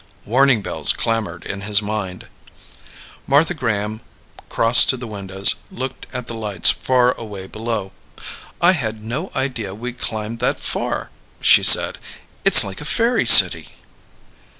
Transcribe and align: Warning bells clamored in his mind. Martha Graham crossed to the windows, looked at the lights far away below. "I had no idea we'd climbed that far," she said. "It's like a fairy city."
Warning 0.25 0.63
bells 0.63 0.93
clamored 0.93 1.45
in 1.45 1.61
his 1.61 1.79
mind. 1.79 2.27
Martha 3.27 3.53
Graham 3.53 4.01
crossed 4.49 4.89
to 4.89 4.97
the 4.97 5.05
windows, 5.05 5.53
looked 5.69 6.07
at 6.11 6.25
the 6.25 6.33
lights 6.33 6.71
far 6.71 7.11
away 7.19 7.45
below. 7.45 7.91
"I 8.59 8.71
had 8.71 9.03
no 9.03 9.31
idea 9.35 9.75
we'd 9.75 9.99
climbed 9.99 10.39
that 10.39 10.59
far," 10.59 11.11
she 11.39 11.61
said. 11.61 11.99
"It's 12.43 12.63
like 12.63 12.81
a 12.81 12.85
fairy 12.91 13.27
city." 13.27 13.67